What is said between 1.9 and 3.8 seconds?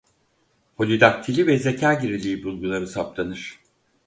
geriliği bulguları saptanır.